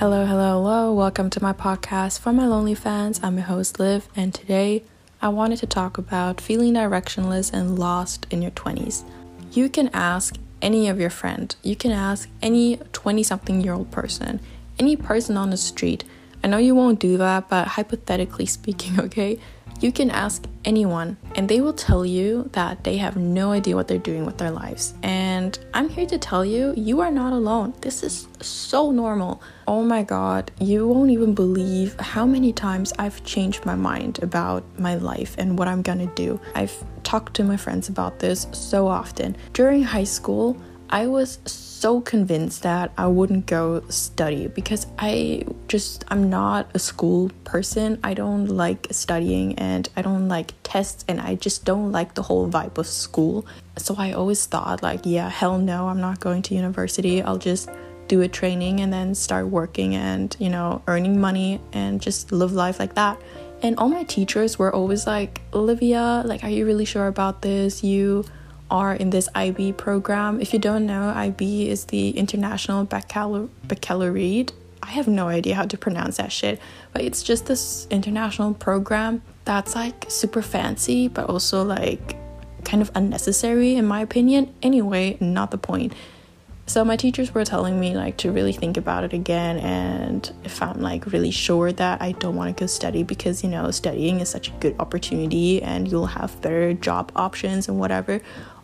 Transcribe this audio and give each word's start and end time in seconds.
Hello, 0.00 0.24
hello, 0.24 0.52
hello. 0.52 0.94
Welcome 0.94 1.28
to 1.28 1.42
my 1.42 1.52
podcast 1.52 2.20
for 2.20 2.32
my 2.32 2.46
lonely 2.46 2.74
fans. 2.74 3.20
I'm 3.22 3.36
your 3.36 3.44
host, 3.44 3.78
Liv, 3.78 4.08
and 4.16 4.32
today 4.32 4.82
I 5.20 5.28
wanted 5.28 5.58
to 5.58 5.66
talk 5.66 5.98
about 5.98 6.40
feeling 6.40 6.72
directionless 6.72 7.52
and 7.52 7.78
lost 7.78 8.26
in 8.30 8.40
your 8.40 8.50
20s. 8.52 9.04
You 9.52 9.68
can 9.68 9.90
ask 9.92 10.36
any 10.62 10.88
of 10.88 10.98
your 10.98 11.10
friends, 11.10 11.56
you 11.62 11.76
can 11.76 11.90
ask 11.90 12.30
any 12.40 12.78
20 12.94 13.22
something 13.22 13.60
year 13.60 13.74
old 13.74 13.90
person, 13.90 14.40
any 14.78 14.96
person 14.96 15.36
on 15.36 15.50
the 15.50 15.58
street. 15.58 16.04
I 16.42 16.48
know 16.48 16.56
you 16.56 16.74
won't 16.74 16.98
do 16.98 17.18
that, 17.18 17.50
but 17.50 17.68
hypothetically 17.68 18.46
speaking, 18.46 18.98
okay? 19.06 19.38
You 19.80 19.92
can 19.92 20.10
ask 20.10 20.46
anyone, 20.64 21.18
and 21.34 21.46
they 21.46 21.60
will 21.60 21.74
tell 21.74 22.06
you 22.06 22.48
that 22.52 22.84
they 22.84 22.96
have 22.96 23.18
no 23.18 23.52
idea 23.52 23.76
what 23.76 23.88
they're 23.88 23.98
doing 23.98 24.24
with 24.24 24.38
their 24.38 24.50
lives. 24.50 24.94
And 25.02 25.29
I'm 25.72 25.88
here 25.88 26.06
to 26.06 26.18
tell 26.18 26.44
you, 26.44 26.74
you 26.76 27.00
are 27.00 27.10
not 27.10 27.32
alone. 27.32 27.72
This 27.80 28.02
is 28.02 28.28
so 28.42 28.90
normal. 28.90 29.40
Oh 29.66 29.82
my 29.82 30.02
god, 30.02 30.50
you 30.60 30.86
won't 30.86 31.10
even 31.10 31.34
believe 31.34 31.98
how 31.98 32.26
many 32.26 32.52
times 32.52 32.92
I've 32.98 33.24
changed 33.24 33.64
my 33.64 33.74
mind 33.74 34.22
about 34.22 34.64
my 34.78 34.96
life 34.96 35.34
and 35.38 35.58
what 35.58 35.66
I'm 35.66 35.80
gonna 35.80 36.12
do. 36.14 36.38
I've 36.54 36.76
talked 37.04 37.34
to 37.36 37.44
my 37.44 37.56
friends 37.56 37.88
about 37.88 38.18
this 38.18 38.46
so 38.52 38.86
often. 38.86 39.34
During 39.54 39.82
high 39.82 40.04
school, 40.04 40.56
I 40.92 41.06
was 41.06 41.38
so 41.46 42.00
convinced 42.00 42.64
that 42.64 42.92
I 42.98 43.06
wouldn't 43.06 43.46
go 43.46 43.82
study 43.88 44.48
because 44.48 44.88
I 44.98 45.44
just 45.68 46.04
I'm 46.08 46.28
not 46.28 46.68
a 46.74 46.80
school 46.80 47.30
person. 47.44 48.00
I 48.02 48.14
don't 48.14 48.46
like 48.46 48.88
studying 48.90 49.56
and 49.56 49.88
I 49.96 50.02
don't 50.02 50.28
like 50.28 50.52
tests 50.64 51.04
and 51.06 51.20
I 51.20 51.36
just 51.36 51.64
don't 51.64 51.92
like 51.92 52.14
the 52.14 52.22
whole 52.22 52.50
vibe 52.50 52.76
of 52.76 52.88
school. 52.88 53.46
So 53.78 53.94
I 53.96 54.12
always 54.12 54.44
thought 54.46 54.82
like, 54.82 55.02
yeah, 55.04 55.28
hell 55.28 55.58
no, 55.58 55.88
I'm 55.88 56.00
not 56.00 56.18
going 56.18 56.42
to 56.42 56.56
university. 56.56 57.22
I'll 57.22 57.38
just 57.38 57.70
do 58.08 58.22
a 58.22 58.28
training 58.28 58.80
and 58.80 58.92
then 58.92 59.14
start 59.14 59.46
working 59.46 59.94
and, 59.94 60.36
you 60.40 60.50
know, 60.50 60.82
earning 60.88 61.20
money 61.20 61.60
and 61.72 62.02
just 62.02 62.32
live 62.32 62.52
life 62.52 62.80
like 62.80 62.94
that. 62.96 63.22
And 63.62 63.76
all 63.78 63.88
my 63.88 64.02
teachers 64.02 64.58
were 64.58 64.74
always 64.74 65.06
like, 65.06 65.40
Olivia, 65.54 66.22
like, 66.26 66.42
are 66.42 66.50
you 66.50 66.66
really 66.66 66.84
sure 66.84 67.06
about 67.06 67.42
this? 67.42 67.84
You 67.84 68.24
are 68.70 68.94
in 68.94 69.10
this 69.10 69.28
IB 69.34 69.72
program. 69.72 70.40
If 70.40 70.52
you 70.52 70.58
don't 70.58 70.86
know, 70.86 71.10
IB 71.10 71.68
is 71.68 71.86
the 71.86 72.10
International 72.10 72.84
Baccalaureate. 72.84 74.52
I 74.82 74.90
have 74.90 75.08
no 75.08 75.28
idea 75.28 75.54
how 75.54 75.66
to 75.66 75.76
pronounce 75.76 76.16
that 76.16 76.32
shit, 76.32 76.60
but 76.92 77.02
it's 77.02 77.22
just 77.22 77.46
this 77.46 77.86
international 77.90 78.54
program 78.54 79.22
that's 79.44 79.74
like 79.74 80.06
super 80.08 80.42
fancy, 80.42 81.08
but 81.08 81.28
also 81.28 81.62
like 81.62 82.16
kind 82.64 82.82
of 82.82 82.90
unnecessary 82.94 83.74
in 83.74 83.86
my 83.86 84.00
opinion. 84.00 84.54
Anyway, 84.62 85.16
not 85.20 85.50
the 85.50 85.58
point. 85.58 85.92
So 86.70 86.84
my 86.84 86.94
teachers 86.94 87.34
were 87.34 87.44
telling 87.44 87.80
me 87.80 87.96
like 87.96 88.18
to 88.18 88.30
really 88.30 88.52
think 88.52 88.76
about 88.76 89.02
it 89.02 89.12
again 89.12 89.58
and 89.58 90.32
if 90.44 90.62
I'm 90.62 90.80
like 90.80 91.06
really 91.06 91.32
sure 91.32 91.72
that 91.72 92.00
I 92.00 92.12
don't 92.12 92.36
want 92.36 92.56
to 92.56 92.62
go 92.62 92.68
study 92.68 93.02
because 93.02 93.42
you 93.42 93.50
know 93.50 93.72
studying 93.72 94.20
is 94.20 94.28
such 94.28 94.50
a 94.50 94.52
good 94.60 94.76
opportunity 94.78 95.60
and 95.60 95.90
you'll 95.90 96.06
have 96.06 96.40
better 96.40 96.72
job 96.72 97.10
options 97.16 97.66
and 97.66 97.80
whatever 97.80 98.20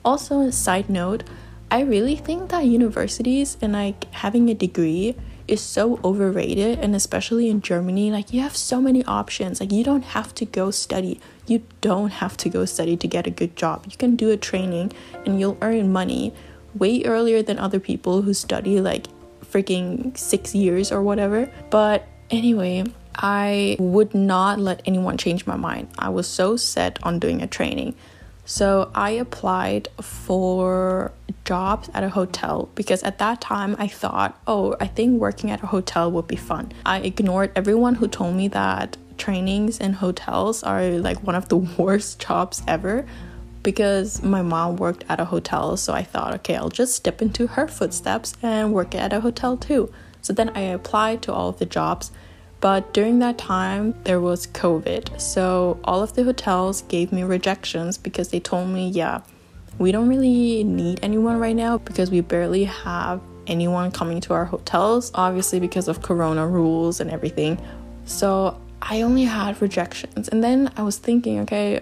also 0.06 0.40
a 0.40 0.52
side 0.52 0.88
note 0.88 1.24
i 1.70 1.80
really 1.80 2.16
think 2.16 2.48
that 2.50 2.64
universities 2.64 3.58
and 3.60 3.72
like 3.72 4.10
having 4.14 4.48
a 4.48 4.54
degree 4.54 5.16
is 5.48 5.60
so 5.60 6.00
overrated 6.04 6.78
and 6.78 6.94
especially 6.94 7.50
in 7.50 7.60
germany 7.60 8.10
like 8.10 8.32
you 8.32 8.40
have 8.40 8.56
so 8.56 8.80
many 8.80 9.04
options 9.04 9.60
like 9.60 9.72
you 9.72 9.84
don't 9.84 10.04
have 10.16 10.32
to 10.34 10.44
go 10.44 10.70
study 10.70 11.20
you 11.46 11.62
don't 11.80 12.12
have 12.22 12.36
to 12.36 12.48
go 12.48 12.64
study 12.64 12.96
to 12.96 13.08
get 13.08 13.26
a 13.26 13.30
good 13.30 13.54
job 13.56 13.84
you 13.90 13.96
can 13.96 14.16
do 14.16 14.30
a 14.30 14.36
training 14.36 14.92
and 15.24 15.40
you'll 15.40 15.58
earn 15.60 15.92
money 15.92 16.32
way 16.74 17.02
earlier 17.04 17.42
than 17.42 17.58
other 17.58 17.80
people 17.80 18.22
who 18.22 18.32
study 18.32 18.80
like 18.80 19.06
freaking 19.44 20.16
six 20.16 20.54
years 20.54 20.92
or 20.92 21.02
whatever 21.02 21.50
but 21.70 22.06
anyway 22.30 22.84
I 23.18 23.76
would 23.78 24.14
not 24.14 24.58
let 24.58 24.82
anyone 24.84 25.16
change 25.16 25.46
my 25.46 25.56
mind. 25.56 25.88
I 25.98 26.10
was 26.10 26.26
so 26.26 26.56
set 26.56 26.98
on 27.02 27.18
doing 27.18 27.42
a 27.42 27.46
training. 27.46 27.94
So 28.46 28.92
I 28.94 29.10
applied 29.10 29.88
for 30.00 31.10
jobs 31.44 31.90
at 31.92 32.04
a 32.04 32.08
hotel 32.08 32.68
because 32.76 33.02
at 33.02 33.18
that 33.18 33.40
time 33.40 33.74
I 33.76 33.88
thought, 33.88 34.40
oh, 34.46 34.76
I 34.80 34.86
think 34.86 35.20
working 35.20 35.50
at 35.50 35.64
a 35.64 35.66
hotel 35.66 36.10
would 36.12 36.28
be 36.28 36.36
fun. 36.36 36.72
I 36.86 37.00
ignored 37.00 37.50
everyone 37.56 37.96
who 37.96 38.06
told 38.06 38.36
me 38.36 38.46
that 38.48 38.96
trainings 39.18 39.78
in 39.78 39.94
hotels 39.94 40.62
are 40.62 40.90
like 40.90 41.24
one 41.24 41.34
of 41.34 41.48
the 41.48 41.56
worst 41.78 42.20
jobs 42.20 42.62
ever 42.68 43.04
because 43.64 44.22
my 44.22 44.42
mom 44.42 44.76
worked 44.76 45.04
at 45.08 45.18
a 45.18 45.24
hotel. 45.24 45.76
So 45.76 45.92
I 45.92 46.04
thought, 46.04 46.32
okay, 46.34 46.54
I'll 46.54 46.68
just 46.68 46.94
step 46.94 47.20
into 47.20 47.48
her 47.48 47.66
footsteps 47.66 48.34
and 48.42 48.72
work 48.72 48.94
at 48.94 49.12
a 49.12 49.20
hotel 49.20 49.56
too. 49.56 49.92
So 50.22 50.32
then 50.32 50.50
I 50.50 50.60
applied 50.60 51.20
to 51.22 51.32
all 51.32 51.48
of 51.48 51.58
the 51.58 51.66
jobs 51.66 52.12
but 52.60 52.94
during 52.94 53.18
that 53.18 53.38
time, 53.38 53.94
there 54.04 54.20
was 54.20 54.46
COVID. 54.46 55.20
So 55.20 55.78
all 55.84 56.02
of 56.02 56.14
the 56.14 56.24
hotels 56.24 56.82
gave 56.82 57.12
me 57.12 57.22
rejections 57.22 57.98
because 57.98 58.30
they 58.30 58.40
told 58.40 58.68
me, 58.68 58.88
yeah, 58.88 59.20
we 59.78 59.92
don't 59.92 60.08
really 60.08 60.64
need 60.64 61.00
anyone 61.02 61.38
right 61.38 61.54
now 61.54 61.78
because 61.78 62.10
we 62.10 62.22
barely 62.22 62.64
have 62.64 63.20
anyone 63.46 63.90
coming 63.90 64.20
to 64.22 64.32
our 64.32 64.46
hotels, 64.46 65.10
obviously, 65.14 65.60
because 65.60 65.86
of 65.86 66.02
corona 66.02 66.46
rules 66.46 67.00
and 67.00 67.10
everything. 67.10 67.60
So 68.06 68.58
I 68.80 69.02
only 69.02 69.24
had 69.24 69.60
rejections. 69.60 70.28
And 70.28 70.42
then 70.42 70.72
I 70.76 70.82
was 70.82 70.96
thinking, 70.96 71.40
okay, 71.40 71.80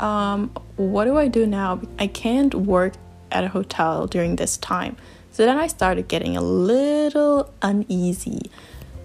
um, 0.00 0.50
what 0.76 1.04
do 1.04 1.16
I 1.16 1.28
do 1.28 1.46
now? 1.46 1.80
I 1.98 2.08
can't 2.08 2.54
work 2.54 2.94
at 3.30 3.44
a 3.44 3.48
hotel 3.48 4.06
during 4.06 4.36
this 4.36 4.56
time. 4.56 4.96
So 5.30 5.44
then 5.44 5.56
I 5.56 5.66
started 5.66 6.08
getting 6.08 6.36
a 6.36 6.40
little 6.40 7.52
uneasy 7.62 8.50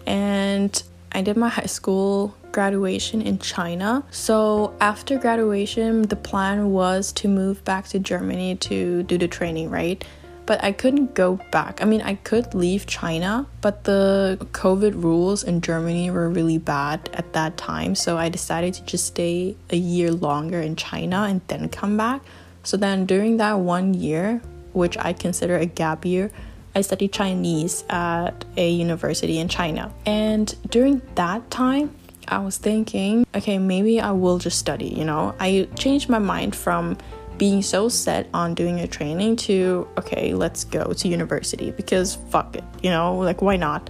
and 0.10 0.84
I 1.12 1.22
did 1.22 1.38
my 1.38 1.48
high 1.48 1.68
school 1.68 2.36
graduation 2.52 3.22
in 3.22 3.38
China. 3.38 4.04
So 4.12 4.74
after 4.82 5.18
graduation, 5.20 6.02
the 6.02 6.16
plan 6.16 6.72
was 6.72 7.14
to 7.14 7.28
move 7.28 7.64
back 7.64 7.88
to 7.90 8.00
Germany 8.00 8.56
to 8.56 9.04
do 9.04 9.18
the 9.18 9.28
training, 9.28 9.70
right? 9.70 10.04
But 10.48 10.64
I 10.64 10.72
couldn't 10.72 11.14
go 11.14 11.40
back. 11.52 11.80
I 11.80 11.86
mean, 11.86 12.02
I 12.02 12.16
could 12.16 12.56
leave 12.56 12.88
China, 12.88 13.46
but 13.62 13.84
the 13.84 14.40
COVID 14.52 15.02
rules 15.02 15.44
in 15.44 15.62
Germany 15.62 16.10
were 16.10 16.28
really 16.28 16.58
bad 16.58 17.08
at 17.14 17.34
that 17.34 17.56
time. 17.56 17.94
So 17.94 18.18
I 18.18 18.30
decided 18.30 18.74
to 18.74 18.84
just 18.84 19.06
stay 19.06 19.56
a 19.70 19.78
year 19.78 20.12
longer 20.12 20.60
in 20.60 20.76
China 20.76 21.28
and 21.30 21.42
then 21.50 21.70
come 21.70 21.98
back. 21.98 22.22
So 22.64 22.78
then 22.78 23.06
during 23.06 23.38
that 23.38 23.60
one 23.60 23.94
year, 23.94 24.42
which 24.74 24.98
I 24.98 25.14
consider 25.14 25.56
a 25.56 25.68
gap 25.68 26.04
year, 26.04 26.32
I 26.80 26.82
studied 26.82 27.12
Chinese 27.12 27.84
at 27.90 28.46
a 28.56 28.70
university 28.70 29.38
in 29.38 29.50
China. 29.50 29.94
And 30.06 30.56
during 30.70 31.02
that 31.16 31.52
time, 31.52 31.94
I 32.28 32.40
was 32.40 32.58
thinking, 32.58 33.26
okay, 33.36 33.58
maybe 33.58 34.00
I 34.00 34.12
will 34.12 34.40
just 34.40 34.58
study, 34.58 34.88
you 34.88 35.04
know? 35.04 35.36
I 35.40 35.68
changed 35.76 36.10
my 36.10 36.20
mind 36.20 36.56
from 36.56 36.98
being 37.38 37.62
so 37.62 37.90
set 37.90 38.30
on 38.34 38.54
doing 38.54 38.80
a 38.80 38.88
training 38.88 39.36
to, 39.48 39.88
okay, 39.98 40.34
let's 40.34 40.64
go 40.64 40.94
to 40.94 41.08
university 41.08 41.72
because 41.72 42.16
fuck 42.30 42.56
it, 42.56 42.64
you 42.82 42.90
know? 42.90 43.18
Like, 43.18 43.42
why 43.42 43.58
not? 43.58 43.90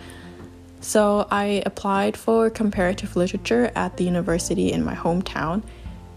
So 0.82 1.28
I 1.30 1.62
applied 1.68 2.18
for 2.18 2.50
comparative 2.50 3.16
literature 3.16 3.72
at 3.76 3.98
the 3.98 4.04
university 4.04 4.72
in 4.72 4.84
my 4.84 4.96
hometown. 4.96 5.62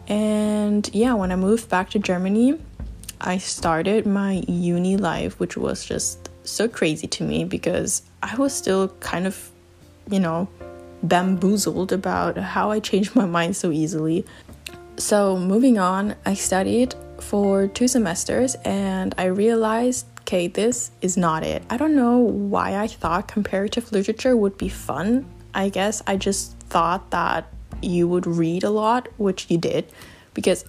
And 0.09 0.89
yeah, 0.95 1.13
when 1.15 1.33
I 1.33 1.37
moved 1.37 1.69
back 1.69 1.91
to 1.91 1.99
Germany, 1.99 2.59
I 3.21 3.39
started 3.39 4.07
my 4.07 4.43
uni 4.49 4.97
life, 4.97 5.39
which 5.39 5.57
was 5.57 5.85
just 5.85 6.31
so 6.45 6.69
crazy 6.69 7.07
to 7.07 7.25
me 7.25 7.45
because 7.45 8.03
I 8.23 8.35
was 8.37 8.53
still 8.55 8.89
kind 9.01 9.27
of, 9.27 9.51
you 10.11 10.21
know, 10.21 10.49
bamboozled 11.03 11.93
about 11.93 12.37
how 12.37 12.71
I 12.71 12.81
changed 12.81 13.15
my 13.15 13.27
mind 13.39 13.57
so 13.57 13.71
easily. 13.71 14.25
So, 14.97 15.37
moving 15.37 15.79
on, 15.79 16.15
I 16.27 16.35
studied 16.35 16.95
for 17.19 17.67
two 17.67 17.89
semesters 17.89 18.55
and 18.65 19.15
I 19.17 19.25
realized 19.27 20.07
okay, 20.23 20.47
this 20.47 20.93
is 21.01 21.17
not 21.17 21.43
it. 21.43 21.63
I 21.69 21.77
don't 21.77 21.97
know 21.97 22.19
why 22.19 22.77
I 22.77 22.87
thought 22.87 23.27
comparative 23.27 23.91
literature 23.91 24.37
would 24.37 24.57
be 24.57 24.69
fun. 24.69 25.27
I 25.53 25.69
guess 25.69 26.01
I 26.07 26.17
just 26.17 26.57
thought 26.71 27.11
that 27.11 27.53
you 27.83 28.07
would 28.07 28.27
read 28.27 28.63
a 28.63 28.71
lot, 28.71 29.09
which 29.19 29.51
you 29.51 29.59
did, 29.59 29.91
because 30.33 30.65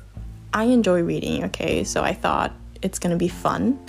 I 0.53 0.65
enjoy 0.65 1.03
reading, 1.03 1.43
okay? 1.45 1.83
So 1.83 2.03
I 2.03 2.13
thought 2.13 2.51
it's 2.81 2.97
gonna 2.97 3.15
be 3.15 3.27
fun 3.27 3.79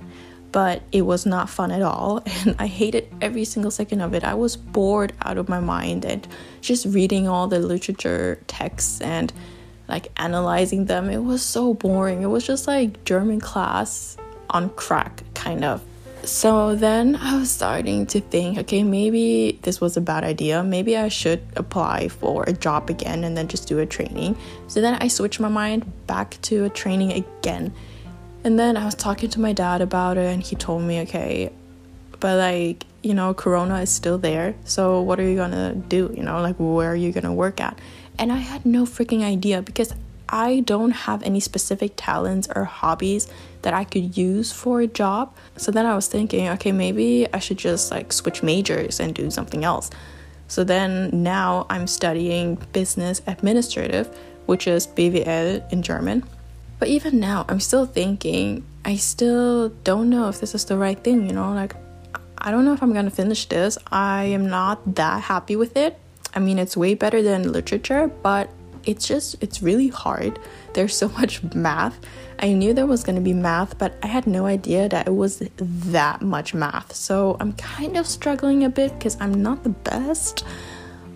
but 0.55 0.83
it 0.93 1.03
was 1.03 1.27
not 1.27 1.51
fun 1.51 1.73
at 1.73 1.83
all 1.83 2.23
and 2.47 2.55
I 2.61 2.69
hated 2.69 3.13
every 3.21 3.45
single 3.45 3.73
second 3.73 4.01
of 4.01 4.15
it. 4.15 4.23
I 4.23 4.35
was 4.35 4.57
bored 4.57 5.13
out 5.23 5.37
of 5.37 5.49
my 5.49 5.59
mind 5.59 6.05
and 6.05 6.27
just 6.61 6.87
reading 6.87 7.27
all 7.27 7.49
the 7.49 7.59
literature 7.59 8.39
texts 8.47 9.01
and 9.01 9.33
like 9.89 10.13
analyzing 10.17 10.85
them. 10.85 11.11
It 11.11 11.25
was 11.25 11.43
so 11.43 11.75
boring. 11.75 12.23
It 12.23 12.29
was 12.29 12.47
just 12.47 12.69
like 12.69 13.03
German 13.05 13.41
class 13.41 14.17
on 14.49 14.71
crack 14.71 15.25
kind 15.35 15.65
of. 15.65 15.83
So 16.23 16.77
then 16.77 17.17
I 17.17 17.37
was 17.37 17.51
starting 17.51 18.07
to 18.07 18.21
think, 18.21 18.57
okay, 18.59 18.85
maybe 18.85 19.59
this 19.63 19.81
was 19.81 19.97
a 19.97 20.01
bad 20.01 20.23
idea. 20.23 20.63
Maybe 20.63 20.97
I 20.97 21.09
should 21.09 21.43
apply 21.57 22.09
for 22.09 22.45
a 22.45 22.53
job 22.53 22.89
again 22.91 23.25
and 23.25 23.37
then 23.37 23.49
just 23.49 23.67
do 23.67 23.81
a 23.81 23.87
training. 23.87 24.37
So 24.69 24.81
then 24.81 24.95
I 24.95 25.09
switched 25.09 25.41
my 25.41 25.49
mind 25.49 26.07
back 26.07 26.39
to 26.43 26.65
a 26.65 26.71
training 26.71 27.13
again 27.13 27.75
and 28.45 28.59
then 28.59 28.77
I 28.77 28.85
was 28.85 28.95
talking 28.95 29.31
to 29.31 29.41
my 29.41 29.53
dad 29.53 29.81
about 29.81 30.17
it, 30.19 30.33
and 30.33 30.43
he 30.43 30.55
told 30.57 30.83
me, 30.83 31.01
okay, 31.01 31.51
but 32.21 32.39
like 32.39 32.87
you 33.05 33.13
know, 33.13 33.35
Corona 33.35 33.81
is 33.81 33.91
still 33.91 34.17
there. 34.17 34.55
So 34.65 35.03
what 35.03 35.21
are 35.21 35.29
you 35.29 35.37
gonna 35.37 35.75
do? 35.75 36.13
You 36.17 36.23
know, 36.23 36.41
like 36.41 36.57
where 36.59 36.91
are 36.91 36.97
you 36.97 37.13
gonna 37.13 37.35
work 37.35 37.61
at? 37.61 37.79
And 38.19 38.33
I 38.33 38.39
had 38.39 38.65
no 38.65 38.85
freaking 38.85 39.23
idea 39.23 39.61
because 39.61 39.93
I 40.29 40.61
don't 40.61 40.93
have 40.93 41.23
any 41.23 41.39
specific 41.39 41.93
talents 41.97 42.49
or 42.57 42.65
hobbies 42.65 43.29
that 43.61 43.75
I 43.75 43.85
could 43.85 44.17
use 44.17 44.53
for 44.53 44.81
a 44.81 44.87
job. 44.87 45.37
So 45.59 45.71
then 45.71 45.85
I 45.85 45.95
was 45.95 46.09
thinking, 46.09 46.49
okay, 46.49 46.73
maybe 46.73 47.27
I 47.33 47.39
should 47.41 47.59
just 47.59 47.91
like 47.91 48.13
switch 48.13 48.43
majors 48.43 49.01
and 49.01 49.15
do 49.15 49.31
something 49.31 49.65
else. 49.65 49.91
So 50.49 50.65
then 50.65 51.11
now 51.13 51.67
I'm 51.69 51.87
studying 51.87 52.57
business 52.73 53.21
administrative, 53.27 54.09
which 54.47 54.67
is 54.67 54.87
BWL 54.87 55.71
in 55.73 55.83
German. 55.83 56.25
But 56.79 56.89
even 56.89 57.21
now, 57.21 57.45
I'm 57.49 57.61
still 57.61 57.87
thinking, 57.87 58.65
I 58.85 58.97
still 58.97 59.71
don't 59.85 60.11
know 60.11 60.29
if 60.29 60.41
this 60.41 60.55
is 60.55 60.65
the 60.65 60.77
right 60.77 60.99
thing, 61.03 61.27
you 61.27 61.33
know? 61.33 61.53
Like, 61.53 61.75
I 62.39 62.51
don't 62.51 62.65
know 62.65 62.73
if 62.73 62.83
I'm 62.83 62.93
gonna 62.93 63.11
finish 63.11 63.47
this. 63.47 63.79
I 63.91 64.25
am 64.25 64.49
not 64.49 64.97
that 64.97 65.23
happy 65.23 65.57
with 65.57 65.77
it. 65.77 65.99
I 66.35 66.41
mean, 66.41 66.59
it's 66.59 66.77
way 66.77 66.95
better 66.95 67.23
than 67.23 67.53
literature, 67.53 68.09
but 68.23 68.51
it's 68.85 69.09
just, 69.09 69.43
it's 69.43 69.63
really 69.63 69.89
hard. 69.89 70.39
There's 70.75 70.95
so 70.95 71.09
much 71.21 71.43
math. 71.55 71.99
I 72.41 72.53
knew 72.53 72.75
there 72.75 72.87
was 72.87 73.05
gonna 73.05 73.21
be 73.21 73.33
math, 73.33 73.79
but 73.79 73.95
I 74.03 74.09
had 74.09 74.27
no 74.27 74.47
idea 74.47 74.89
that 74.89 75.07
it 75.07 75.15
was 75.15 75.39
that 75.57 76.21
much 76.21 76.53
math. 76.53 76.95
So 76.95 77.37
I'm 77.41 77.53
kind 77.55 77.97
of 77.97 78.07
struggling 78.07 78.65
a 78.65 78.69
bit 78.69 78.93
because 78.99 79.17
I'm 79.21 79.43
not 79.43 79.63
the 79.63 79.71
best, 79.71 80.45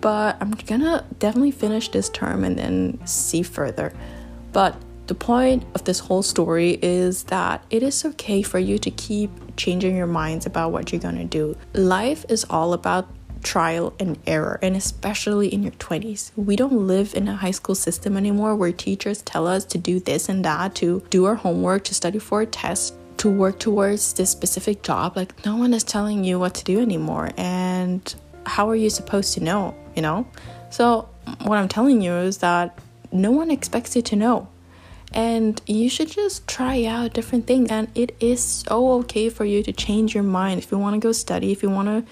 but 0.01 0.37
I'm 0.41 0.51
gonna 0.51 1.05
definitely 1.19 1.51
finish 1.51 1.89
this 1.89 2.09
term 2.09 2.43
and 2.43 2.57
then 2.57 3.05
see 3.05 3.43
further. 3.43 3.93
But 4.53 4.75
the 5.09 5.15
point 5.15 5.65
of 5.73 5.83
this 5.85 5.99
whole 5.99 6.21
story 6.21 6.77
is 6.83 7.23
that 7.23 7.65
it 7.71 7.81
is 7.81 8.05
okay 8.05 8.43
for 8.43 8.59
you 8.59 8.77
to 8.77 8.91
keep 8.91 9.31
changing 9.57 9.97
your 9.97 10.07
minds 10.07 10.45
about 10.45 10.71
what 10.71 10.91
you're 10.91 11.01
gonna 11.01 11.25
do. 11.25 11.57
Life 11.73 12.25
is 12.29 12.45
all 12.47 12.73
about 12.73 13.09
trial 13.41 13.91
and 13.99 14.19
error, 14.27 14.59
and 14.61 14.75
especially 14.75 15.47
in 15.47 15.63
your 15.63 15.71
20s. 15.73 16.31
We 16.35 16.55
don't 16.55 16.87
live 16.87 17.15
in 17.15 17.27
a 17.27 17.35
high 17.35 17.51
school 17.59 17.73
system 17.73 18.17
anymore 18.17 18.55
where 18.55 18.71
teachers 18.71 19.23
tell 19.23 19.47
us 19.47 19.65
to 19.65 19.79
do 19.79 19.99
this 19.99 20.29
and 20.29 20.45
that, 20.45 20.75
to 20.75 21.01
do 21.09 21.25
our 21.25 21.35
homework, 21.35 21.85
to 21.85 21.95
study 21.95 22.19
for 22.19 22.41
a 22.41 22.45
test, 22.45 22.93
to 23.17 23.31
work 23.31 23.57
towards 23.57 24.13
this 24.13 24.29
specific 24.29 24.83
job. 24.83 25.17
Like, 25.17 25.43
no 25.43 25.55
one 25.55 25.73
is 25.73 25.83
telling 25.83 26.23
you 26.23 26.37
what 26.37 26.53
to 26.55 26.63
do 26.63 26.79
anymore. 26.79 27.31
And 27.35 28.13
how 28.45 28.69
are 28.69 28.75
you 28.75 28.91
supposed 28.91 29.33
to 29.33 29.43
know, 29.43 29.75
you 29.95 30.03
know? 30.03 30.27
So, 30.69 31.09
what 31.41 31.57
I'm 31.57 31.67
telling 31.67 31.99
you 31.99 32.13
is 32.13 32.37
that 32.37 32.77
no 33.11 33.31
one 33.31 33.49
expects 33.49 33.95
you 33.95 34.03
to 34.03 34.15
know 34.15 34.47
and 35.13 35.61
you 35.65 35.89
should 35.89 36.09
just 36.09 36.47
try 36.47 36.85
out 36.85 37.13
different 37.13 37.47
things 37.47 37.69
and 37.69 37.89
it 37.95 38.15
is 38.19 38.43
so 38.43 38.91
okay 38.99 39.29
for 39.29 39.45
you 39.45 39.63
to 39.63 39.71
change 39.71 40.13
your 40.13 40.23
mind. 40.23 40.59
If 40.59 40.71
you 40.71 40.77
want 40.77 40.95
to 40.95 40.99
go 40.99 41.11
study 41.11 41.51
if 41.51 41.63
you 41.63 41.69
want 41.69 41.87
to 41.87 42.11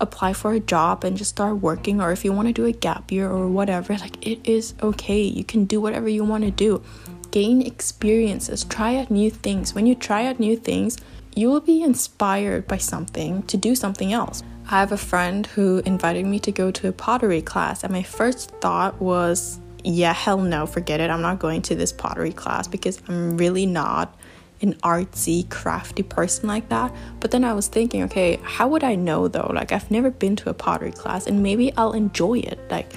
apply 0.00 0.32
for 0.32 0.52
a 0.52 0.60
job 0.60 1.04
and 1.04 1.16
just 1.16 1.30
start 1.30 1.56
working 1.56 2.00
or 2.00 2.10
if 2.10 2.24
you 2.24 2.32
want 2.32 2.48
to 2.48 2.54
do 2.54 2.64
a 2.64 2.72
gap 2.72 3.12
year 3.12 3.28
or 3.28 3.48
whatever 3.48 3.96
like 3.98 4.26
it 4.26 4.40
is 4.44 4.74
okay. 4.82 5.20
You 5.22 5.44
can 5.44 5.66
do 5.66 5.80
whatever 5.80 6.08
you 6.08 6.24
want 6.24 6.44
to 6.44 6.50
do. 6.50 6.82
Gain 7.30 7.62
experiences. 7.62 8.64
Try 8.64 8.96
out 8.96 9.10
new 9.10 9.30
things. 9.30 9.74
When 9.74 9.86
you 9.86 9.94
try 9.94 10.26
out 10.26 10.40
new 10.40 10.56
things 10.56 10.98
you 11.34 11.48
will 11.48 11.60
be 11.60 11.82
inspired 11.82 12.66
by 12.66 12.76
something 12.76 13.42
to 13.44 13.56
do 13.56 13.74
something 13.74 14.12
else. 14.12 14.42
I 14.66 14.80
have 14.80 14.92
a 14.92 14.96
friend 14.96 15.46
who 15.46 15.78
invited 15.86 16.26
me 16.26 16.38
to 16.40 16.52
go 16.52 16.70
to 16.70 16.88
a 16.88 16.92
pottery 16.92 17.42
class 17.42 17.84
and 17.84 17.92
my 17.92 18.02
first 18.02 18.50
thought 18.60 19.00
was 19.00 19.60
yeah, 19.84 20.12
hell 20.12 20.38
no, 20.38 20.66
forget 20.66 21.00
it. 21.00 21.10
I'm 21.10 21.22
not 21.22 21.38
going 21.38 21.62
to 21.62 21.74
this 21.74 21.92
pottery 21.92 22.32
class 22.32 22.66
because 22.68 23.00
I'm 23.08 23.36
really 23.36 23.66
not 23.66 24.16
an 24.62 24.74
artsy, 24.74 25.48
crafty 25.48 26.02
person 26.02 26.48
like 26.48 26.68
that. 26.68 26.94
But 27.20 27.30
then 27.30 27.44
I 27.44 27.52
was 27.52 27.68
thinking, 27.68 28.02
okay, 28.04 28.38
how 28.42 28.68
would 28.68 28.84
I 28.84 28.94
know 28.94 29.28
though? 29.28 29.50
Like, 29.54 29.72
I've 29.72 29.90
never 29.90 30.10
been 30.10 30.36
to 30.36 30.50
a 30.50 30.54
pottery 30.54 30.92
class 30.92 31.26
and 31.26 31.42
maybe 31.42 31.72
I'll 31.76 31.92
enjoy 31.92 32.40
it. 32.40 32.58
Like, 32.70 32.92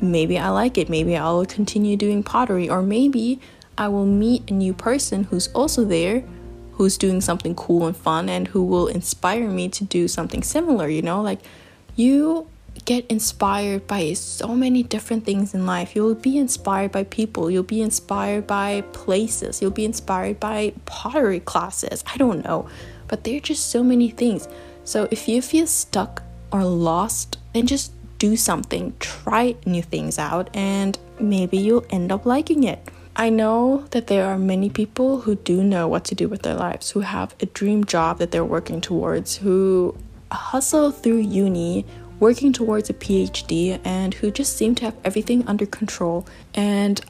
maybe 0.00 0.38
I 0.38 0.50
like 0.50 0.78
it. 0.78 0.88
Maybe 0.88 1.16
I'll 1.16 1.44
continue 1.46 1.96
doing 1.96 2.22
pottery, 2.22 2.68
or 2.68 2.82
maybe 2.82 3.40
I 3.76 3.88
will 3.88 4.06
meet 4.06 4.50
a 4.50 4.54
new 4.54 4.74
person 4.74 5.24
who's 5.24 5.48
also 5.48 5.84
there 5.84 6.24
who's 6.72 6.96
doing 6.96 7.20
something 7.20 7.56
cool 7.56 7.86
and 7.86 7.96
fun 7.96 8.28
and 8.28 8.46
who 8.46 8.64
will 8.64 8.86
inspire 8.86 9.48
me 9.48 9.68
to 9.68 9.84
do 9.84 10.06
something 10.06 10.44
similar, 10.44 10.88
you 10.88 11.02
know? 11.02 11.20
Like, 11.20 11.40
you 11.96 12.48
get 12.84 13.06
inspired 13.06 13.86
by 13.86 14.12
so 14.12 14.54
many 14.54 14.82
different 14.82 15.24
things 15.24 15.54
in 15.54 15.66
life. 15.66 15.94
You'll 15.94 16.14
be 16.14 16.38
inspired 16.38 16.92
by 16.92 17.04
people, 17.04 17.50
you'll 17.50 17.62
be 17.62 17.82
inspired 17.82 18.46
by 18.46 18.82
places, 18.92 19.60
you'll 19.60 19.70
be 19.70 19.84
inspired 19.84 20.40
by 20.40 20.72
pottery 20.86 21.40
classes. 21.40 22.04
I 22.06 22.16
don't 22.16 22.44
know, 22.44 22.68
but 23.08 23.24
there 23.24 23.36
are 23.36 23.40
just 23.40 23.70
so 23.70 23.82
many 23.82 24.10
things. 24.10 24.48
So 24.84 25.08
if 25.10 25.28
you 25.28 25.42
feel 25.42 25.66
stuck 25.66 26.22
or 26.50 26.64
lost, 26.64 27.38
then 27.52 27.66
just 27.66 27.92
do 28.18 28.36
something, 28.36 28.94
try 28.98 29.54
new 29.64 29.82
things 29.82 30.18
out, 30.18 30.50
and 30.54 30.98
maybe 31.20 31.58
you'll 31.58 31.86
end 31.90 32.10
up 32.10 32.26
liking 32.26 32.64
it. 32.64 32.88
I 33.14 33.30
know 33.30 33.84
that 33.90 34.06
there 34.06 34.26
are 34.26 34.38
many 34.38 34.70
people 34.70 35.22
who 35.22 35.34
do 35.34 35.64
know 35.64 35.88
what 35.88 36.04
to 36.06 36.14
do 36.14 36.28
with 36.28 36.42
their 36.42 36.54
lives, 36.54 36.90
who 36.90 37.00
have 37.00 37.34
a 37.40 37.46
dream 37.46 37.84
job 37.84 38.18
that 38.18 38.30
they're 38.30 38.44
working 38.44 38.80
towards, 38.80 39.36
who 39.36 39.96
hustle 40.30 40.90
through 40.90 41.18
uni 41.18 41.84
working 42.20 42.52
towards 42.52 42.90
a 42.90 42.94
PhD 42.94 43.80
and 43.84 44.14
who 44.14 44.30
just 44.30 44.56
seem 44.56 44.74
to 44.76 44.84
have 44.84 44.96
everything 45.04 45.46
under 45.46 45.66
control. 45.66 46.26
And 46.54 47.00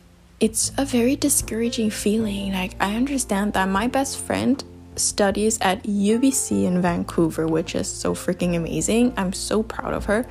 it's 0.41 0.73
a 0.79 0.85
very 0.85 1.17
discouraging 1.17 1.91
feeling. 1.91 2.53
Like, 2.53 2.75
I 2.81 2.95
understand 2.95 3.55
that 3.55 3.69
my 3.69 3.87
best 3.87 4.19
friend 4.19 4.63
studies 4.97 5.59
at 5.61 5.83
UBC 5.85 6.65
in 6.65 6.83
Vancouver, 6.83 7.47
which 7.47 7.75
is 7.75 7.89
so 7.89 8.15
freaking 8.15 8.55
amazing. 8.57 9.15
I'm 9.17 9.33
so 9.33 9.63
proud 9.63 9.95
of 9.95 10.05
her. 10.07 10.27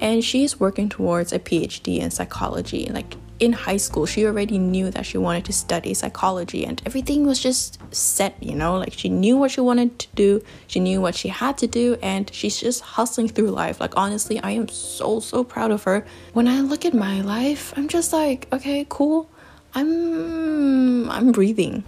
And 0.00 0.24
she's 0.24 0.58
working 0.58 0.88
towards 0.88 1.32
a 1.32 1.38
PhD 1.38 1.98
in 1.98 2.10
psychology. 2.10 2.86
Like, 2.86 3.14
in 3.42 3.52
high 3.52 3.76
school, 3.76 4.06
she 4.06 4.24
already 4.24 4.56
knew 4.56 4.88
that 4.92 5.04
she 5.04 5.18
wanted 5.18 5.44
to 5.46 5.52
study 5.52 5.92
psychology, 5.94 6.64
and 6.64 6.80
everything 6.86 7.26
was 7.26 7.40
just 7.40 7.76
set, 7.92 8.40
you 8.40 8.54
know, 8.54 8.76
like 8.78 8.92
she 8.92 9.08
knew 9.08 9.36
what 9.36 9.50
she 9.50 9.60
wanted 9.60 9.98
to 9.98 10.06
do, 10.14 10.40
she 10.68 10.78
knew 10.78 11.00
what 11.00 11.16
she 11.16 11.26
had 11.26 11.58
to 11.58 11.66
do, 11.66 11.96
and 12.00 12.32
she's 12.32 12.60
just 12.60 12.80
hustling 12.82 13.26
through 13.26 13.50
life. 13.50 13.80
Like, 13.80 13.96
honestly, 13.96 14.38
I 14.38 14.52
am 14.52 14.68
so, 14.68 15.18
so 15.18 15.42
proud 15.42 15.72
of 15.72 15.82
her. 15.82 16.06
When 16.34 16.46
I 16.46 16.60
look 16.60 16.84
at 16.84 16.94
my 16.94 17.20
life, 17.20 17.74
I'm 17.76 17.88
just 17.88 18.12
like, 18.12 18.46
okay, 18.52 18.86
cool. 18.88 19.28
I'm 19.74 21.10
I'm 21.10 21.32
breathing. 21.32 21.82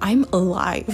I'm 0.00 0.22
alive. 0.32 0.86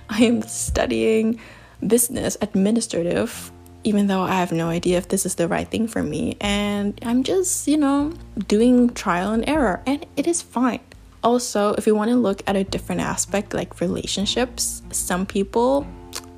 I 0.10 0.24
am 0.24 0.42
studying 0.42 1.38
business 1.86 2.36
administrative 2.40 3.52
even 3.84 4.06
though 4.06 4.22
I 4.22 4.34
have 4.36 4.52
no 4.52 4.68
idea 4.68 4.98
if 4.98 5.08
this 5.08 5.24
is 5.26 5.36
the 5.36 5.48
right 5.48 5.68
thing 5.68 5.86
for 5.88 6.02
me. 6.02 6.36
And 6.40 6.98
I'm 7.02 7.22
just, 7.22 7.68
you 7.68 7.76
know, 7.76 8.12
doing 8.48 8.90
trial 8.90 9.32
and 9.32 9.48
error, 9.48 9.82
and 9.86 10.04
it 10.16 10.26
is 10.26 10.42
fine. 10.42 10.80
Also, 11.22 11.74
if 11.74 11.86
you 11.86 11.94
want 11.94 12.10
to 12.10 12.16
look 12.16 12.42
at 12.46 12.56
a 12.56 12.64
different 12.64 13.00
aspect 13.00 13.52
like 13.54 13.80
relationships, 13.80 14.82
some 14.90 15.26
people 15.26 15.86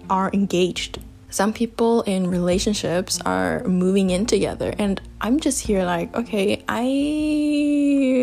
are 0.09 0.31
engaged. 0.33 0.99
Some 1.31 1.53
people 1.53 2.03
in 2.03 2.27
relationships 2.27 3.21
are 3.27 3.63
moving 3.65 4.09
in 4.11 4.25
together, 4.25 4.75
and 4.79 5.01
I'm 5.21 5.41
just 5.41 5.67
here 5.67 5.85
like, 5.85 6.15
okay, 6.17 6.65
I. 6.69 6.85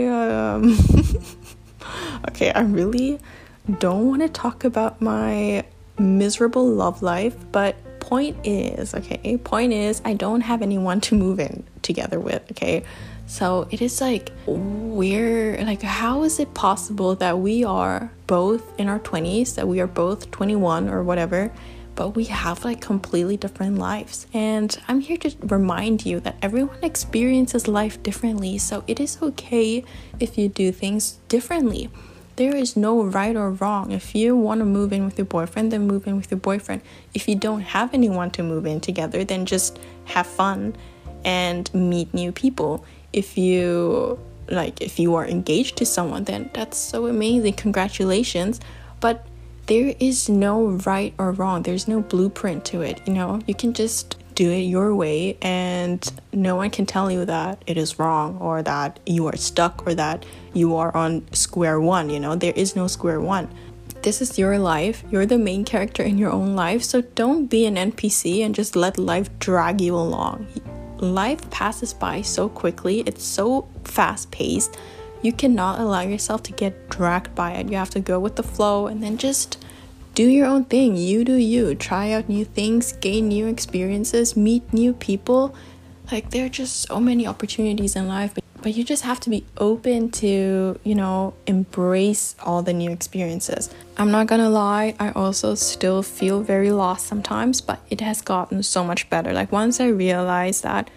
Um, 0.09 0.77
okay, 2.29 2.51
I 2.51 2.61
really 2.61 3.19
don't 3.79 4.07
want 4.07 4.21
to 4.23 4.29
talk 4.29 4.63
about 4.63 5.01
my 5.01 5.63
miserable 5.99 6.67
love 6.67 7.01
life, 7.01 7.35
but 7.51 7.75
point 8.05 8.37
is, 8.45 8.93
okay, 8.93 9.37
point 9.37 9.73
is, 9.73 9.99
I 10.05 10.13
don't 10.13 10.41
have 10.41 10.61
anyone 10.61 11.01
to 11.01 11.15
move 11.15 11.39
in 11.39 11.63
together 11.81 12.19
with, 12.19 12.43
okay? 12.51 12.83
So 13.25 13.67
it 13.71 13.81
is 13.81 13.99
like, 13.99 14.31
where, 14.45 15.57
like, 15.65 15.81
how 15.81 16.21
is 16.21 16.39
it 16.39 16.53
possible 16.53 17.15
that 17.15 17.39
we 17.39 17.63
are 17.63 18.11
both 18.27 18.79
in 18.79 18.87
our 18.87 18.99
20s, 18.99 19.55
that 19.55 19.67
we 19.67 19.79
are 19.79 19.87
both 19.87 20.29
21 20.29 20.87
or 20.87 21.01
whatever, 21.01 21.51
but 21.95 22.09
we 22.09 22.25
have 22.25 22.63
like 22.63 22.79
completely 22.79 23.37
different 23.37 23.79
lives? 23.79 24.27
And 24.33 24.77
I'm 24.87 24.99
here 24.99 25.17
to 25.17 25.35
remind 25.41 26.05
you 26.05 26.19
that 26.19 26.35
everyone 26.43 26.83
experiences 26.83 27.67
life 27.67 28.03
differently. 28.03 28.59
So 28.59 28.83
it 28.85 28.99
is 28.99 29.17
okay 29.19 29.83
if 30.19 30.37
you 30.37 30.47
do 30.47 30.71
things 30.71 31.17
differently 31.27 31.89
there 32.35 32.55
is 32.55 32.75
no 32.75 33.03
right 33.03 33.35
or 33.35 33.51
wrong. 33.51 33.91
If 33.91 34.15
you 34.15 34.35
want 34.35 34.59
to 34.59 34.65
move 34.65 34.91
in 34.91 35.05
with 35.05 35.17
your 35.17 35.25
boyfriend, 35.25 35.71
then 35.71 35.87
move 35.87 36.07
in 36.07 36.17
with 36.17 36.31
your 36.31 36.39
boyfriend. 36.39 36.81
If 37.13 37.27
you 37.27 37.35
don't 37.35 37.61
have 37.61 37.93
anyone 37.93 38.31
to 38.31 38.43
move 38.43 38.65
in 38.65 38.81
together, 38.81 39.23
then 39.23 39.45
just 39.45 39.79
have 40.05 40.27
fun 40.27 40.75
and 41.23 41.73
meet 41.73 42.13
new 42.13 42.31
people. 42.31 42.85
If 43.13 43.37
you 43.37 44.19
like 44.47 44.81
if 44.81 44.99
you 44.99 45.15
are 45.15 45.25
engaged 45.25 45.77
to 45.77 45.85
someone, 45.85 46.25
then 46.25 46.49
that's 46.53 46.77
so 46.77 47.07
amazing. 47.07 47.53
Congratulations. 47.53 48.59
But 48.99 49.25
there 49.67 49.95
is 49.99 50.29
no 50.29 50.67
right 50.85 51.13
or 51.17 51.31
wrong. 51.31 51.63
There's 51.63 51.87
no 51.87 52.01
blueprint 52.01 52.65
to 52.65 52.81
it, 52.81 53.01
you 53.07 53.13
know? 53.13 53.41
You 53.47 53.55
can 53.55 53.73
just 53.73 54.17
do 54.35 54.51
it 54.51 54.59
your 54.59 54.93
way 54.93 55.37
and 55.41 56.11
no 56.33 56.55
one 56.55 56.69
can 56.69 56.85
tell 56.85 57.09
you 57.09 57.25
that 57.25 57.63
it 57.65 57.77
is 57.77 57.97
wrong 57.97 58.37
or 58.39 58.61
that 58.61 58.99
you 59.05 59.25
are 59.27 59.35
stuck 59.35 59.87
or 59.87 59.95
that 59.95 60.25
you 60.53 60.75
are 60.75 60.95
on 60.95 61.25
square 61.33 61.79
one 61.79 62.09
you 62.09 62.19
know 62.19 62.35
there 62.35 62.53
is 62.55 62.75
no 62.75 62.87
square 62.87 63.21
one 63.21 63.49
this 64.05 64.21
is 64.21 64.37
your 64.37 64.59
life. 64.59 65.03
You're 65.09 65.25
the 65.25 65.39
main 65.39 65.65
character 65.65 66.03
in 66.03 66.19
your 66.19 66.31
own 66.31 66.55
life. 66.55 66.83
So 66.83 67.01
don't 67.01 67.47
be 67.47 67.65
an 67.65 67.75
NPC 67.75 68.45
and 68.45 68.53
just 68.53 68.75
let 68.75 68.99
life 68.99 69.31
drag 69.39 69.81
you 69.81 69.95
along. 69.95 70.45
Life 70.99 71.49
passes 71.49 71.91
by 71.91 72.21
so 72.21 72.47
quickly, 72.47 72.99
it's 73.07 73.23
so 73.23 73.67
fast 73.83 74.29
paced. 74.29 74.77
You 75.23 75.33
cannot 75.33 75.79
allow 75.79 76.01
yourself 76.01 76.43
to 76.43 76.53
get 76.53 76.87
dragged 76.87 77.33
by 77.33 77.53
it. 77.53 77.67
You 77.67 77.77
have 77.77 77.89
to 77.91 77.99
go 77.99 78.19
with 78.19 78.35
the 78.35 78.43
flow 78.43 78.85
and 78.85 79.01
then 79.01 79.17
just 79.17 79.64
do 80.15 80.27
your 80.27 80.47
own 80.47 80.63
thing. 80.63 80.95
You 80.95 81.23
do 81.23 81.35
you. 81.35 81.75
Try 81.75 82.13
out 82.13 82.29
new 82.29 82.45
things, 82.45 82.93
gain 82.93 83.27
new 83.27 83.47
experiences, 83.47 84.35
meet 84.35 84.73
new 84.73 84.93
people. 84.93 85.53
Like, 86.11 86.31
there 86.31 86.45
are 86.45 86.49
just 86.49 86.87
so 86.87 86.99
many 86.99 87.27
opportunities 87.27 87.95
in 87.95 88.07
life, 88.07 88.33
but 88.33 88.43
but 88.61 88.73
you 88.73 88.83
just 88.83 89.03
have 89.03 89.19
to 89.19 89.29
be 89.29 89.45
open 89.57 90.09
to, 90.09 90.79
you 90.83 90.95
know, 90.95 91.35
embrace 91.45 92.35
all 92.41 92.63
the 92.63 92.73
new 92.73 92.89
experiences. 92.89 93.69
I'm 93.95 94.09
not 94.09 94.25
gonna 94.25 94.49
lie, 94.49 94.95
I 94.99 95.11
also 95.11 95.53
still 95.53 96.01
feel 96.01 96.41
very 96.41 96.71
lost 96.71 97.05
sometimes, 97.05 97.61
but 97.61 97.79
it 97.91 98.01
has 98.01 98.23
gotten 98.23 98.63
so 98.63 98.83
much 98.83 99.07
better. 99.11 99.33
Like, 99.33 99.51
once 99.51 99.79
I 99.79 99.89
realized 99.89 100.63
that 100.63 100.89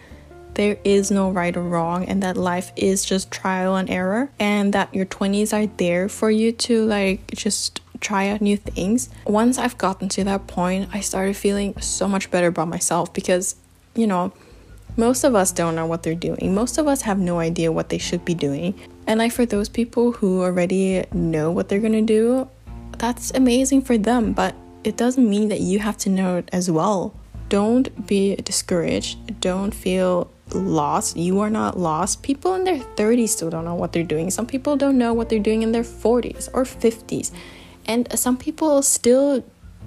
there 0.54 0.78
is 0.82 1.10
no 1.10 1.30
right 1.30 1.54
or 1.54 1.62
wrong 1.62 2.06
and 2.06 2.22
that 2.22 2.38
life 2.38 2.72
is 2.74 3.04
just 3.04 3.30
trial 3.30 3.76
and 3.76 3.90
error 3.90 4.30
and 4.40 4.72
that 4.72 4.94
your 4.94 5.04
20s 5.04 5.52
are 5.52 5.66
there 5.76 6.08
for 6.08 6.30
you 6.30 6.52
to 6.52 6.84
like 6.86 7.30
just 7.32 7.80
try 8.00 8.28
out 8.28 8.40
new 8.40 8.56
things. 8.56 9.08
Once 9.26 9.58
I've 9.58 9.78
gotten 9.78 10.08
to 10.10 10.24
that 10.24 10.46
point, 10.46 10.90
I 10.92 11.00
started 11.00 11.36
feeling 11.36 11.80
so 11.80 12.08
much 12.08 12.30
better 12.30 12.48
about 12.48 12.68
myself 12.68 13.12
because, 13.12 13.56
you 13.94 14.06
know, 14.06 14.32
most 14.96 15.22
of 15.24 15.34
us 15.34 15.52
don't 15.52 15.74
know 15.74 15.86
what 15.86 16.02
they're 16.02 16.14
doing. 16.14 16.54
Most 16.54 16.78
of 16.78 16.88
us 16.88 17.02
have 17.02 17.18
no 17.18 17.38
idea 17.38 17.70
what 17.70 17.88
they 17.88 17.98
should 17.98 18.24
be 18.24 18.34
doing. 18.34 18.74
And 19.06 19.18
like 19.18 19.32
for 19.32 19.46
those 19.46 19.68
people 19.68 20.12
who 20.12 20.42
already 20.42 21.04
know 21.12 21.50
what 21.50 21.68
they're 21.68 21.78
gonna 21.78 22.02
do, 22.02 22.48
that's 22.98 23.30
amazing 23.32 23.82
for 23.82 23.96
them, 23.96 24.32
but 24.32 24.54
it 24.84 24.96
doesn't 24.96 25.28
mean 25.28 25.48
that 25.48 25.60
you 25.60 25.78
have 25.78 25.96
to 25.98 26.10
know 26.10 26.36
it 26.36 26.48
as 26.52 26.70
well. 26.70 27.14
Don't 27.48 28.06
be 28.06 28.36
discouraged. 28.36 29.40
Don't 29.40 29.72
feel 29.72 30.30
lost. 30.52 31.16
You 31.16 31.40
are 31.40 31.50
not 31.50 31.78
lost. 31.78 32.22
People 32.22 32.54
in 32.54 32.64
their 32.64 32.78
30s 32.78 33.30
still 33.30 33.50
don't 33.50 33.64
know 33.64 33.74
what 33.74 33.92
they're 33.92 34.02
doing. 34.02 34.30
Some 34.30 34.46
people 34.46 34.76
don't 34.76 34.98
know 34.98 35.14
what 35.14 35.28
they're 35.28 35.38
doing 35.38 35.62
in 35.62 35.72
their 35.72 35.82
40s 35.82 36.48
or 36.52 36.64
50s. 36.64 37.30
And 37.88 38.06
some 38.18 38.36
people 38.36 38.82
still 38.82 39.42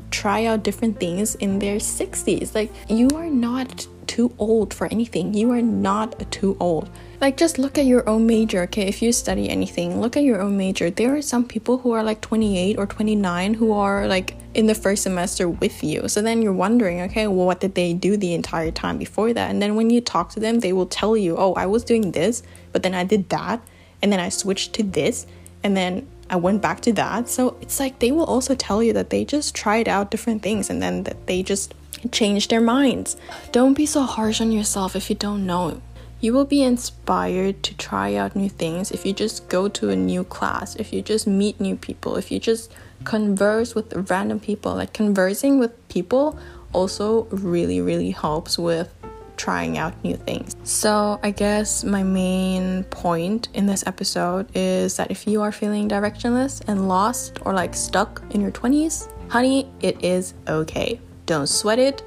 try 0.10 0.46
out 0.46 0.64
different 0.64 1.00
things 1.00 1.36
in 1.36 1.60
their 1.60 1.78
60s. 1.78 2.54
Like, 2.54 2.72
you 2.90 3.08
are 3.16 3.30
not 3.30 3.88
too 4.08 4.34
old 4.40 4.74
for 4.74 4.88
anything. 4.88 5.34
You 5.34 5.52
are 5.52 5.62
not 5.62 6.30
too 6.32 6.58
old. 6.60 6.90
Like, 7.22 7.38
just 7.38 7.58
look 7.58 7.78
at 7.78 7.86
your 7.86 8.10
own 8.10 8.26
major, 8.26 8.64
okay? 8.64 8.88
If 8.88 9.02
you 9.02 9.14
study 9.14 9.50
anything, 9.50 10.02
look 10.02 10.18
at 10.18 10.24
your 10.24 10.42
own 10.42 10.58
major. 10.58 10.90
There 10.90 11.16
are 11.16 11.22
some 11.22 11.46
people 11.46 11.78
who 11.78 11.92
are 11.92 12.04
like 12.04 12.20
28 12.20 12.78
or 12.78 12.88
29 12.88 13.54
who 13.54 13.72
are 13.72 14.08
like 14.08 14.36
in 14.54 14.66
the 14.66 14.76
first 14.76 15.04
semester 15.04 15.48
with 15.48 15.84
you. 15.84 16.10
So 16.10 16.22
then 16.22 16.42
you're 16.42 16.52
wondering, 16.52 17.02
okay, 17.02 17.28
well, 17.28 17.46
what 17.46 17.62
did 17.62 17.76
they 17.76 17.94
do 17.94 18.18
the 18.18 18.34
entire 18.34 18.72
time 18.72 18.98
before 18.98 19.32
that? 19.32 19.50
And 19.50 19.62
then 19.62 19.76
when 19.76 19.90
you 19.90 20.02
talk 20.02 20.32
to 20.32 20.40
them, 20.40 20.60
they 20.60 20.74
will 20.74 20.88
tell 20.88 21.16
you, 21.16 21.38
oh, 21.38 21.54
I 21.54 21.68
was 21.68 21.84
doing 21.86 22.12
this, 22.12 22.44
but 22.74 22.84
then 22.84 22.94
I 22.94 23.06
did 23.06 23.30
that, 23.30 23.62
and 24.02 24.12
then 24.12 24.20
I 24.20 24.30
switched 24.30 24.74
to 24.74 24.84
this, 24.84 25.28
and 25.64 25.78
then 25.78 26.08
I 26.32 26.38
went 26.38 26.62
back 26.62 26.80
to 26.82 26.94
that. 26.94 27.28
So 27.28 27.58
it's 27.62 27.80
like 27.80 28.00
they 28.00 28.12
will 28.12 28.24
also 28.24 28.56
tell 28.56 28.82
you 28.82 28.94
that 28.94 29.10
they 29.10 29.26
just 29.26 29.54
tried 29.54 29.90
out 29.90 30.10
different 30.10 30.42
things 30.42 30.70
and 30.70 30.82
then 30.82 31.04
that 31.04 31.28
they 31.28 31.44
just 31.44 31.76
change 32.12 32.48
their 32.48 32.62
minds. 32.62 33.18
Don't 33.52 33.76
be 33.76 33.86
so 33.86 34.04
harsh 34.04 34.40
on 34.40 34.52
yourself 34.52 34.96
if 34.96 35.10
you 35.10 35.16
don't 35.16 35.46
know. 35.46 35.82
You 36.22 36.34
will 36.34 36.46
be 36.46 36.64
inspired 36.64 37.64
to 37.64 37.76
try 37.76 38.16
out 38.16 38.36
new 38.36 38.48
things 38.48 38.92
if 38.92 39.06
you 39.06 39.12
just 39.12 39.50
go 39.50 39.68
to 39.68 39.90
a 39.90 39.96
new 39.96 40.24
class, 40.24 40.76
if 40.76 40.94
you 40.94 41.02
just 41.02 41.28
meet 41.28 41.60
new 41.60 41.76
people, 41.76 42.16
if 42.16 42.32
you 42.32 42.40
just 42.40 42.72
converse 43.04 43.76
with 43.76 44.10
random 44.10 44.40
people. 44.40 44.76
Like 44.76 44.94
conversing 44.94 45.60
with 45.60 45.72
people 45.90 46.40
also 46.74 47.24
really, 47.26 47.82
really 47.82 48.12
helps 48.12 48.58
with 48.58 48.94
trying 49.42 49.80
out 49.80 49.92
new 50.04 50.16
things. 50.16 50.56
So, 50.64 51.20
I 51.24 51.32
guess 51.32 51.84
my 51.84 52.04
main 52.04 52.84
point 52.86 53.50
in 53.56 53.66
this 53.66 53.84
episode 53.88 54.46
is 54.54 54.98
that 54.98 55.10
if 55.10 55.26
you 55.26 55.42
are 55.42 55.52
feeling 55.52 55.90
directionless 55.90 56.62
and 56.68 56.88
lost 56.88 57.40
or 57.42 57.52
like 57.52 57.74
stuck 57.74 58.22
in 58.30 58.42
your 58.42 58.52
20s, 58.52 59.12
honey, 59.30 59.68
it 59.82 60.04
is 60.04 60.36
okay. 60.48 61.02
Don't 61.26 61.48
sweat 61.48 61.80
it. 61.80 62.04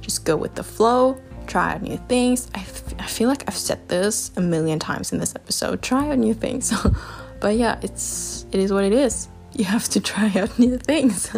Just 0.00 0.24
go 0.24 0.34
with 0.34 0.54
the 0.54 0.64
flow. 0.64 1.20
Try 1.46 1.74
out 1.74 1.82
new 1.82 1.98
things. 2.08 2.48
I, 2.54 2.60
f- 2.60 2.94
I 2.98 3.06
feel 3.06 3.28
like 3.28 3.44
I've 3.46 3.56
said 3.68 3.86
this 3.88 4.32
a 4.36 4.40
million 4.40 4.78
times 4.78 5.12
in 5.12 5.18
this 5.18 5.34
episode. 5.34 5.82
Try 5.82 6.08
out 6.08 6.18
new 6.18 6.32
things. 6.32 6.72
but 7.40 7.56
yeah, 7.56 7.78
it's 7.82 8.46
it 8.50 8.60
is 8.60 8.72
what 8.72 8.84
it 8.84 8.94
is. 8.94 9.28
You 9.52 9.66
have 9.66 9.88
to 9.90 10.00
try 10.12 10.32
out 10.34 10.58
new 10.58 10.78
things. 10.78 11.30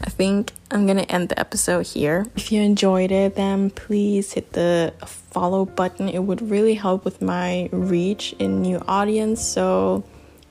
I 0.00 0.10
think 0.10 0.52
I'm 0.70 0.86
gonna 0.86 1.02
end 1.02 1.30
the 1.30 1.38
episode 1.38 1.86
here. 1.86 2.26
If 2.36 2.52
you 2.52 2.60
enjoyed 2.60 3.10
it, 3.10 3.34
then 3.34 3.70
please 3.70 4.32
hit 4.32 4.52
the 4.52 4.92
follow 5.04 5.64
button. 5.64 6.08
It 6.08 6.20
would 6.20 6.50
really 6.50 6.74
help 6.74 7.04
with 7.04 7.22
my 7.22 7.68
reach 7.72 8.34
in 8.38 8.62
new 8.62 8.82
audience. 8.86 9.42
So 9.42 10.04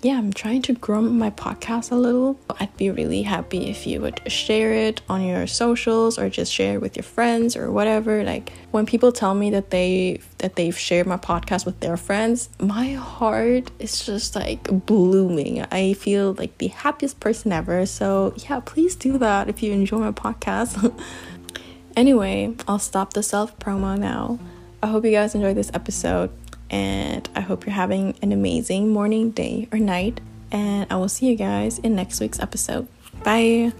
yeah, 0.05 0.19
I'm 0.19 0.31
trying 0.31 0.61
to 0.63 0.73
grow 0.73 1.01
my 1.01 1.31
podcast 1.31 1.91
a 1.91 1.95
little. 1.95 2.39
I'd 2.59 2.77
be 2.77 2.91
really 2.91 3.23
happy 3.23 3.71
if 3.71 3.87
you 3.87 4.01
would 4.01 4.31
share 4.31 4.71
it 4.71 5.01
on 5.09 5.23
your 5.23 5.47
socials 5.47 6.19
or 6.19 6.29
just 6.29 6.53
share 6.53 6.75
it 6.75 6.81
with 6.81 6.95
your 6.95 7.03
friends 7.03 7.57
or 7.57 7.71
whatever. 7.71 8.23
Like 8.23 8.53
when 8.69 8.85
people 8.85 9.11
tell 9.11 9.33
me 9.33 9.49
that 9.49 9.71
they 9.71 10.19
that 10.37 10.57
they've 10.57 10.77
shared 10.77 11.07
my 11.07 11.17
podcast 11.17 11.65
with 11.65 11.79
their 11.79 11.97
friends, 11.97 12.49
my 12.59 12.93
heart 12.93 13.71
is 13.79 14.05
just 14.05 14.35
like 14.35 14.85
blooming. 14.85 15.63
I 15.71 15.93
feel 15.93 16.33
like 16.33 16.55
the 16.59 16.67
happiest 16.67 17.19
person 17.19 17.51
ever. 17.51 17.87
So, 17.87 18.35
yeah, 18.47 18.59
please 18.59 18.95
do 18.95 19.17
that 19.17 19.49
if 19.49 19.63
you 19.63 19.71
enjoy 19.71 19.97
my 19.97 20.11
podcast. 20.11 20.93
anyway, 21.97 22.53
I'll 22.67 22.77
stop 22.77 23.13
the 23.13 23.23
self 23.23 23.57
promo 23.57 23.97
now. 23.97 24.37
I 24.83 24.87
hope 24.87 25.03
you 25.03 25.09
guys 25.09 25.33
enjoyed 25.33 25.57
this 25.57 25.71
episode 25.73 26.29
and 26.69 27.27
I 27.35 27.41
hope 27.41 27.65
you're 27.65 27.73
having 27.73 28.17
an 28.21 28.31
amazing 28.31 28.89
morning, 28.89 29.31
day, 29.31 29.67
or 29.71 29.79
night. 29.79 30.21
And 30.51 30.87
I 30.91 30.95
will 30.97 31.09
see 31.09 31.27
you 31.27 31.35
guys 31.35 31.79
in 31.79 31.95
next 31.95 32.19
week's 32.19 32.39
episode. 32.39 32.87
Bye. 33.23 33.73